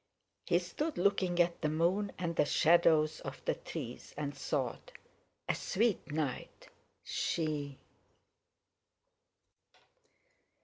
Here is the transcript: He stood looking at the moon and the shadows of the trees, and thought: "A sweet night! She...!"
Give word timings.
He 0.47 0.57
stood 0.57 0.97
looking 0.97 1.39
at 1.39 1.61
the 1.61 1.69
moon 1.69 2.11
and 2.17 2.35
the 2.35 2.43
shadows 2.45 3.19
of 3.19 3.39
the 3.45 3.53
trees, 3.53 4.15
and 4.17 4.35
thought: 4.35 4.91
"A 5.47 5.53
sweet 5.53 6.11
night! 6.11 6.69
She...!" 7.03 7.77